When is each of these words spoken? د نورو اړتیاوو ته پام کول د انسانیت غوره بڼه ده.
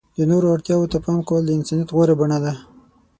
د 0.17 0.19
نورو 0.31 0.47
اړتیاوو 0.55 0.91
ته 0.93 0.97
پام 1.05 1.19
کول 1.27 1.43
د 1.45 1.51
انسانیت 1.57 1.89
غوره 1.95 2.15
بڼه 2.19 2.37
ده. 2.43 2.53